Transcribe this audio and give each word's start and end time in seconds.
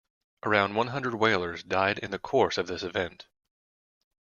Around 0.41 0.73
one 0.73 0.87
hundred 0.87 1.13
whalers 1.13 1.61
died 1.61 1.99
in 1.99 2.09
the 2.09 2.17
course 2.17 2.57
of 2.57 2.65
this 2.65 2.81
event. 2.81 3.27